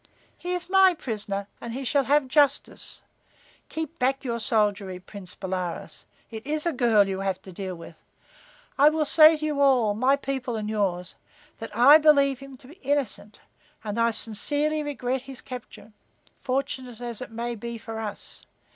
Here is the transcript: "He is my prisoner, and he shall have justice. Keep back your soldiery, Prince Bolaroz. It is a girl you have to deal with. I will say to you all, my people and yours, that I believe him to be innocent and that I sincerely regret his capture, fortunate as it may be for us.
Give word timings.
"He 0.35 0.53
is 0.53 0.67
my 0.67 0.95
prisoner, 0.95 1.45
and 1.61 1.73
he 1.73 1.83
shall 1.83 2.05
have 2.05 2.27
justice. 2.27 3.01
Keep 3.69 3.99
back 3.99 4.23
your 4.23 4.39
soldiery, 4.39 4.97
Prince 4.99 5.35
Bolaroz. 5.35 6.05
It 6.31 6.43
is 6.43 6.65
a 6.65 6.73
girl 6.73 7.07
you 7.07 7.19
have 7.19 7.39
to 7.43 7.51
deal 7.51 7.75
with. 7.75 7.95
I 8.79 8.89
will 8.89 9.05
say 9.05 9.37
to 9.37 9.45
you 9.45 9.61
all, 9.61 9.93
my 9.93 10.15
people 10.15 10.55
and 10.55 10.67
yours, 10.71 11.13
that 11.59 11.77
I 11.77 11.99
believe 11.99 12.39
him 12.39 12.57
to 12.57 12.67
be 12.67 12.79
innocent 12.81 13.41
and 13.83 13.95
that 13.99 14.05
I 14.05 14.09
sincerely 14.09 14.81
regret 14.81 15.21
his 15.21 15.39
capture, 15.39 15.93
fortunate 16.41 16.99
as 16.99 17.21
it 17.21 17.29
may 17.29 17.53
be 17.53 17.77
for 17.77 17.99
us. 17.99 18.47